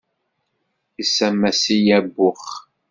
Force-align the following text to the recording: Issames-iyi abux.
Issames-iyi 1.01 1.91
abux. 1.97 2.39